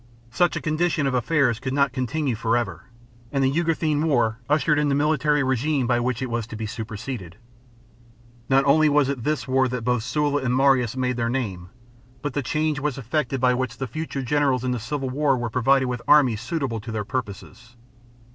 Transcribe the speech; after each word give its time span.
Such 0.31 0.55
a 0.55 0.61
condition 0.61 1.05
of 1.05 1.13
affairs 1.13 1.59
could 1.59 1.73
not 1.73 1.93
continue 1.93 2.33
for 2.33 2.57
ever, 2.57 2.85
and 3.31 3.43
the 3.43 3.51
Jugurthine 3.51 4.03
war 4.03 4.39
ushered 4.49 4.79
in 4.79 4.89
the 4.89 4.95
military 4.95 5.43
regime 5.43 5.85
by 5.85 5.99
which 5.99 6.23
it 6.23 6.29
was 6.31 6.47
to 6.47 6.55
be 6.55 6.65
superseded. 6.65 7.35
Not 8.49 8.65
only 8.65 8.89
was 8.89 9.09
it 9.09 9.19
in 9.19 9.23
this 9.25 9.47
war 9.47 9.67
that 9.67 9.83
both 9.85 10.01
Sulla 10.01 10.41
and 10.41 10.55
Marius 10.55 10.97
made 10.97 11.17
their 11.17 11.29
name, 11.29 11.69
but 12.23 12.33
the 12.33 12.41
change 12.41 12.79
was 12.79 12.97
effected 12.97 13.39
by 13.39 13.53
which 13.53 13.77
the 13.77 13.85
future 13.85 14.23
generals 14.23 14.63
in 14.63 14.71
the 14.71 14.79
civil 14.79 15.07
war 15.11 15.37
were 15.37 15.51
provided 15.51 15.85
with 15.85 16.01
armies 16.07 16.41
suitable 16.41 16.79
to 16.79 16.91
their 16.91 17.05
pur 17.05 17.21
poses. 17.21 17.75